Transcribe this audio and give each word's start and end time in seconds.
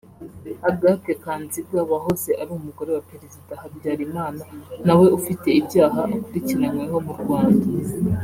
Agathe 0.69 1.11
Kanziga 1.23 1.79
wahoze 1.91 2.31
ari 2.41 2.51
umugore 2.59 2.89
wa 2.93 3.03
Perezida 3.11 3.51
Habyarimana 3.61 4.43
nawe 4.85 5.05
ufite 5.17 5.47
ibyaha 5.59 5.99
akurikiranyweho 6.17 6.97
mu 7.05 7.13
Rwanda 7.21 7.65